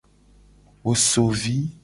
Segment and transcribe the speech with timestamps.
[0.83, 1.57] Wo so vi.